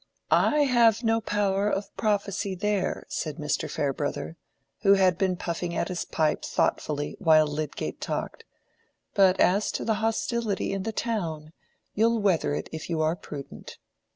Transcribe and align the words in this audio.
"I 0.31 0.61
have 0.61 1.03
no 1.03 1.21
power 1.21 1.69
of 1.69 1.95
prophecy 1.95 2.55
there," 2.55 3.05
said 3.07 3.35
Mr. 3.37 3.69
Farebrother, 3.69 4.35
who 4.81 4.93
had 4.95 5.15
been 5.15 5.35
puffing 5.35 5.75
at 5.75 5.89
his 5.89 6.05
pipe 6.05 6.43
thoughtfully 6.43 7.15
while 7.19 7.45
Lydgate 7.45 8.01
talked; 8.01 8.43
"but 9.13 9.39
as 9.39 9.71
to 9.73 9.85
the 9.85 10.01
hostility 10.01 10.71
in 10.73 10.81
the 10.81 10.91
town, 10.91 11.53
you'll 11.93 12.19
weather 12.19 12.55
it 12.55 12.67
if 12.71 12.89
you 12.89 12.99
are 12.99 13.15
prudent." 13.15 13.77